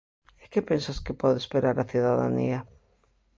E 0.43 0.45
que 0.51 0.61
pensas 0.69 1.01
que 1.05 1.19
pode 1.21 1.37
esperar 1.41 1.75
a 1.79 1.89
cidadanía? 1.91 2.59